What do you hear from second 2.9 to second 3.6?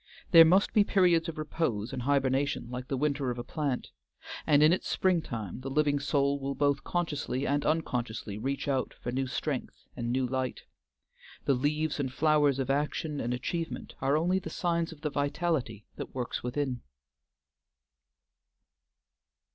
winter of a